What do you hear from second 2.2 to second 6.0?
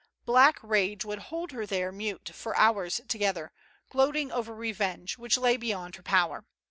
for hours together, gloating over revenge, which lay beyond